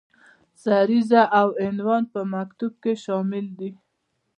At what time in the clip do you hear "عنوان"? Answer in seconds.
1.65-2.03